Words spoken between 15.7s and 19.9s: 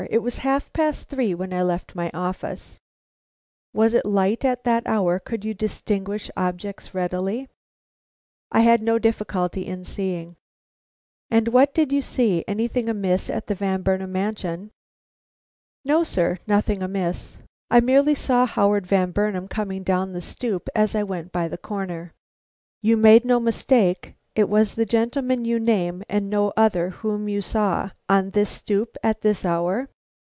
"No, sir, nothing amiss. I merely saw Howard Van Burnam coming